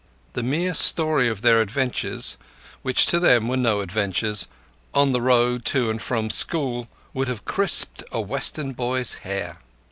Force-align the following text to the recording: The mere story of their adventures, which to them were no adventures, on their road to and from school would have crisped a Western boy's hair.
The 0.33 0.41
mere 0.41 0.73
story 0.73 1.27
of 1.27 1.43
their 1.43 1.61
adventures, 1.61 2.35
which 2.81 3.05
to 3.05 3.19
them 3.19 3.47
were 3.47 3.55
no 3.55 3.81
adventures, 3.81 4.47
on 4.95 5.11
their 5.11 5.21
road 5.21 5.63
to 5.65 5.91
and 5.91 6.01
from 6.01 6.31
school 6.31 6.87
would 7.13 7.27
have 7.27 7.45
crisped 7.45 8.03
a 8.11 8.19
Western 8.19 8.73
boy's 8.73 9.13
hair. 9.21 9.59